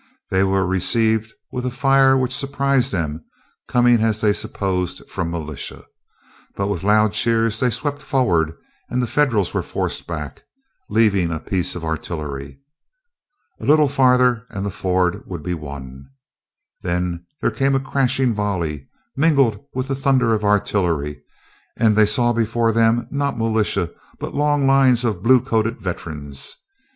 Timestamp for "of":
11.75-11.85, 20.33-20.43, 25.05-25.21